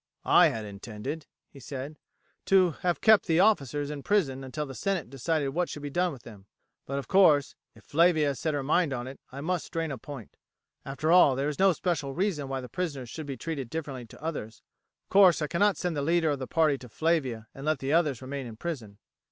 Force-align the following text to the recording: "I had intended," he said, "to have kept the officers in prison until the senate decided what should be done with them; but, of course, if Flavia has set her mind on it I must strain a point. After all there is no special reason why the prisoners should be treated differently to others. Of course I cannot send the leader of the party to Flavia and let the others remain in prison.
"I 0.25 0.47
had 0.47 0.65
intended," 0.65 1.27
he 1.47 1.59
said, 1.59 1.99
"to 2.45 2.71
have 2.81 3.01
kept 3.01 3.27
the 3.27 3.39
officers 3.39 3.91
in 3.91 4.01
prison 4.01 4.43
until 4.43 4.65
the 4.65 4.73
senate 4.73 5.11
decided 5.11 5.49
what 5.49 5.69
should 5.69 5.83
be 5.83 5.91
done 5.91 6.11
with 6.11 6.23
them; 6.23 6.47
but, 6.87 6.97
of 6.97 7.07
course, 7.07 7.53
if 7.75 7.83
Flavia 7.83 8.29
has 8.29 8.39
set 8.39 8.55
her 8.55 8.63
mind 8.63 8.93
on 8.93 9.05
it 9.05 9.19
I 9.31 9.41
must 9.41 9.63
strain 9.67 9.91
a 9.91 9.99
point. 9.99 10.37
After 10.83 11.11
all 11.11 11.35
there 11.35 11.49
is 11.49 11.59
no 11.59 11.71
special 11.71 12.15
reason 12.15 12.47
why 12.47 12.61
the 12.61 12.67
prisoners 12.67 13.11
should 13.11 13.27
be 13.27 13.37
treated 13.37 13.69
differently 13.69 14.07
to 14.07 14.23
others. 14.23 14.63
Of 15.05 15.09
course 15.09 15.39
I 15.39 15.45
cannot 15.45 15.77
send 15.77 15.95
the 15.95 16.01
leader 16.01 16.31
of 16.31 16.39
the 16.39 16.47
party 16.47 16.79
to 16.79 16.89
Flavia 16.89 17.47
and 17.53 17.63
let 17.63 17.77
the 17.77 17.93
others 17.93 18.23
remain 18.23 18.47
in 18.47 18.55
prison. 18.55 18.97